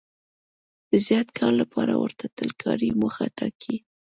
د 0.89 0.91
زیات 1.07 1.27
کار 1.37 1.53
لپاره 1.61 1.93
ورته 2.03 2.25
تل 2.37 2.49
کاري 2.63 2.89
موخه 2.99 3.25
ټاکي. 3.37 3.75